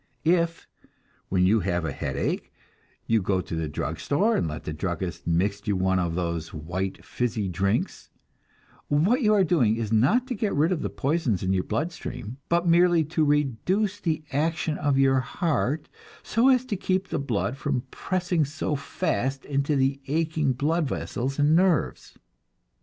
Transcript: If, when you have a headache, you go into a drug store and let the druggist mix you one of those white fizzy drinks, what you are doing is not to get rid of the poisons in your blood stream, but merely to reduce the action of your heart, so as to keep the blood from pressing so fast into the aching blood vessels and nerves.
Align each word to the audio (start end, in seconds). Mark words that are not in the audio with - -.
If, 0.25 0.67
when 1.29 1.45
you 1.45 1.59
have 1.59 1.85
a 1.85 1.91
headache, 1.91 2.51
you 3.05 3.21
go 3.21 3.37
into 3.37 3.61
a 3.61 3.67
drug 3.67 3.99
store 3.99 4.35
and 4.35 4.47
let 4.47 4.63
the 4.63 4.73
druggist 4.73 5.27
mix 5.27 5.61
you 5.67 5.75
one 5.75 5.99
of 5.99 6.15
those 6.15 6.51
white 6.55 7.05
fizzy 7.05 7.47
drinks, 7.47 8.09
what 8.87 9.21
you 9.21 9.31
are 9.35 9.43
doing 9.43 9.75
is 9.75 9.91
not 9.93 10.25
to 10.25 10.33
get 10.33 10.55
rid 10.55 10.71
of 10.71 10.81
the 10.81 10.89
poisons 10.89 11.43
in 11.43 11.53
your 11.53 11.65
blood 11.65 11.91
stream, 11.91 12.37
but 12.49 12.65
merely 12.67 13.03
to 13.03 13.23
reduce 13.23 13.99
the 13.99 14.23
action 14.31 14.75
of 14.79 14.97
your 14.97 15.19
heart, 15.19 15.87
so 16.23 16.49
as 16.49 16.65
to 16.65 16.75
keep 16.75 17.09
the 17.09 17.19
blood 17.19 17.55
from 17.55 17.81
pressing 17.91 18.43
so 18.43 18.75
fast 18.75 19.45
into 19.45 19.75
the 19.75 20.01
aching 20.07 20.53
blood 20.53 20.87
vessels 20.87 21.37
and 21.37 21.55
nerves. 21.55 22.17